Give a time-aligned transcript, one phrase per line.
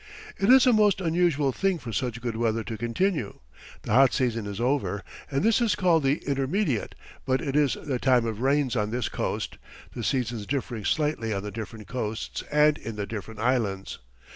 [0.39, 3.37] It is a most unusual thing for such good weather to continue.
[3.83, 7.99] The hot season is over, and this is called the intermediate, but it is the
[7.99, 9.59] time of rains on this coast,
[9.93, 13.99] the seasons differing slightly on the different coasts and in the different islands.